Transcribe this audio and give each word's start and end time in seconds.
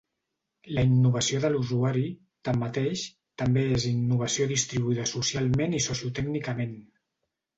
La 0.75 0.83
innovació 0.91 1.41
de 1.43 1.51
l'usuari, 1.55 2.05
tanmateix, 2.49 3.03
també 3.43 3.65
és 3.75 3.85
innovació 3.91 4.49
distribuïda 4.55 5.07
socialment 5.13 5.79
i 5.81 5.85
socio-tècnicament. 5.91 6.75